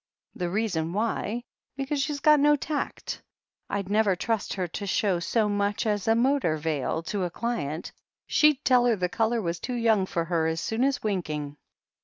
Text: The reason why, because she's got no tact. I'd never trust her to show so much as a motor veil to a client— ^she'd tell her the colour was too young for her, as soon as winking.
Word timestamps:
The 0.33 0.49
reason 0.49 0.93
why, 0.93 1.43
because 1.77 2.01
she's 2.01 2.21
got 2.21 2.39
no 2.39 2.55
tact. 2.55 3.21
I'd 3.69 3.87
never 3.87 4.15
trust 4.15 4.55
her 4.55 4.67
to 4.69 4.87
show 4.87 5.19
so 5.19 5.47
much 5.47 5.85
as 5.85 6.07
a 6.07 6.15
motor 6.15 6.57
veil 6.57 7.03
to 7.03 7.21
a 7.23 7.29
client— 7.29 7.91
^she'd 8.27 8.63
tell 8.65 8.87
her 8.87 8.95
the 8.95 9.09
colour 9.09 9.43
was 9.43 9.59
too 9.59 9.75
young 9.75 10.07
for 10.07 10.25
her, 10.25 10.47
as 10.47 10.59
soon 10.59 10.83
as 10.83 11.03
winking. 11.03 11.57